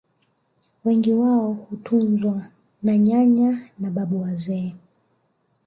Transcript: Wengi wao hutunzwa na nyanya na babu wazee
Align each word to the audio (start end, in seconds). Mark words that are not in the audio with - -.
Wengi 0.85 1.13
wao 1.13 1.53
hutunzwa 1.53 2.47
na 2.83 2.97
nyanya 2.97 3.69
na 3.79 3.91
babu 3.91 4.21
wazee 4.21 4.73